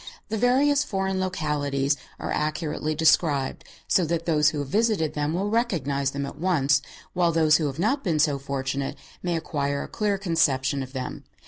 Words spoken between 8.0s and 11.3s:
been so fortunate may acquire a clear conception of them.